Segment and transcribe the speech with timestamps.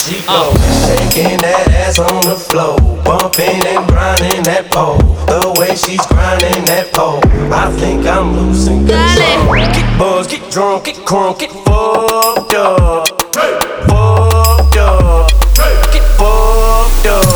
[0.00, 4.96] shaking that ass on the floor, bumping and grinding that pole.
[5.28, 7.20] The way she's grinding that pole,
[7.52, 9.54] I think I'm losing control.
[9.54, 13.08] Get buzzed, get drunk, get crunk, get fucked up,
[13.84, 15.28] fucked up,
[15.92, 17.26] get fucked up.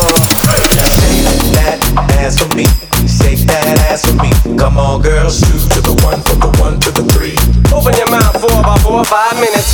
[0.73, 1.77] Now shake that
[2.17, 2.65] ass for me,
[3.05, 4.33] shake that ass for me.
[4.57, 7.37] Come on, girl, shoot to the one, from the one to the three.
[7.69, 9.64] Open your mouth for about four or five minutes.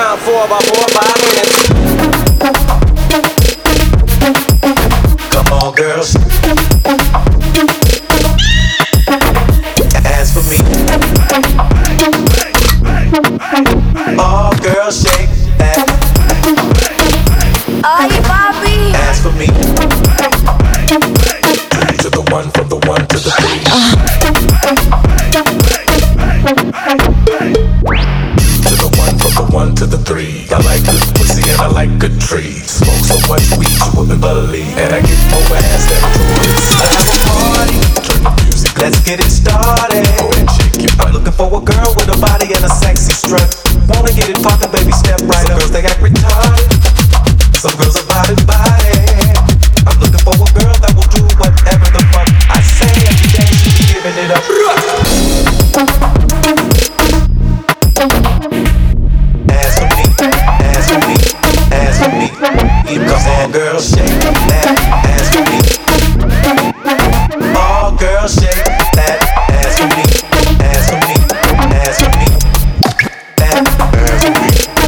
[0.00, 0.10] Three.
[0.10, 1.68] Open your mouth for about four or five minutes.
[5.30, 6.16] Come on, girls.
[10.06, 10.58] Ass for me.
[14.18, 15.86] All girls shake that
[17.84, 18.94] Ay, papi.
[18.94, 19.69] ass for me.
[31.60, 32.80] I like good trees.
[32.80, 34.72] Smoke so much weed you wouldn't believe.
[34.80, 36.72] And I get more ass than tourists.
[36.72, 37.76] I have a party.
[38.00, 38.72] Turn the music.
[38.80, 40.08] Let's get it started.
[40.16, 41.12] Go and shake your butt.
[41.12, 43.44] Looking for a girl with a body and a sexy strut.
[43.92, 45.60] Wanna get it poppin', baby, step right Some up.
[45.60, 45.99] girls they act
[63.30, 64.66] Come girls shake that
[65.06, 65.58] ass for me.
[67.56, 68.64] All girls shake
[68.94, 69.18] that
[69.50, 70.02] ass for me,
[70.60, 71.14] ass for me,
[71.78, 72.26] ass for me.
[73.36, 73.54] That
[73.94, 74.79] ass on me,